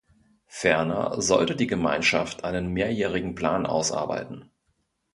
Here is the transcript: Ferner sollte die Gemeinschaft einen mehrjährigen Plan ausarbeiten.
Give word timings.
Ferner 0.47 1.21
sollte 1.21 1.55
die 1.55 1.67
Gemeinschaft 1.67 2.43
einen 2.43 2.71
mehrjährigen 2.73 3.35
Plan 3.35 3.67
ausarbeiten. 3.67 4.49